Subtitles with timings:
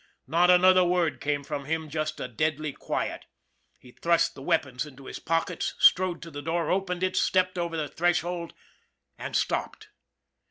[0.25, 3.25] Not another word came from him just a deadly quiet.
[3.77, 7.03] He thrust the weapons into his THE BUILDER 145 pockets, strode to the door, opened
[7.03, 8.55] it, stepped over the threshold
[9.19, 9.89] and stopped.